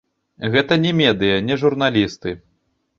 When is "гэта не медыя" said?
0.55-1.37